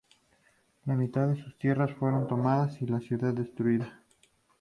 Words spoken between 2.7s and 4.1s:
y la ciudad destruida.